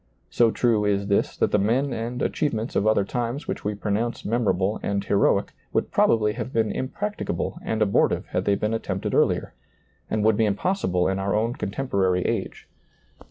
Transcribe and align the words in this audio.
So 0.31 0.49
true 0.49 0.83
is 0.83 1.09
this 1.09 1.37
that 1.37 1.51
the 1.51 1.59
men 1.59 1.93
and 1.93 2.23
achievements 2.23 2.75
of 2.75 2.87
other 2.87 3.05
times 3.05 3.47
which 3.47 3.63
we 3.63 3.75
pronounce 3.75 4.25
memorable 4.25 4.79
and 4.81 5.03
heroic 5.03 5.53
would 5.73 5.91
probably 5.91 6.33
have 6.33 6.51
been 6.51 6.71
impracticable 6.71 7.59
and 7.61 7.83
abortive 7.83 8.25
had 8.29 8.45
they 8.45 8.55
been 8.55 8.73
at 8.73 8.81
tempted 8.81 9.13
earlier, 9.13 9.53
and 10.09 10.23
would 10.23 10.37
be 10.37 10.45
impossible 10.45 11.07
in 11.07 11.19
our 11.19 11.35
own 11.35 11.53
contemporary 11.53 12.23
age. 12.25 12.67